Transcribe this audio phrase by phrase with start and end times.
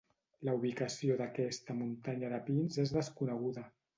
[0.47, 3.67] La ubicació d'aquesta muntanya de pins és desconeguda.